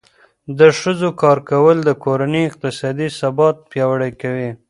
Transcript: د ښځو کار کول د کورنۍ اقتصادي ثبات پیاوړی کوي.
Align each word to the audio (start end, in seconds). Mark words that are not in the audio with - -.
د 0.59 0.61
ښځو 0.79 1.09
کار 1.21 1.37
کول 1.51 1.77
د 1.83 1.89
کورنۍ 2.03 2.43
اقتصادي 2.49 3.07
ثبات 3.19 3.55
پیاوړی 3.71 4.11
کوي. 4.21 4.49